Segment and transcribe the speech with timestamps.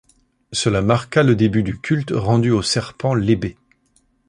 [0.51, 3.55] Cela marqua le début du culte rendu au serpent lébé.